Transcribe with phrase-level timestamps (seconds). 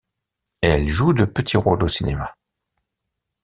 [0.63, 2.35] Elle joue de petits rôles au cinéma.